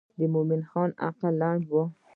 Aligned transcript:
د 0.19 0.19
مومن 0.33 0.61
خان 0.69 0.89
عقل 1.07 1.33
لنډ 1.41 1.63
و. 1.71 1.73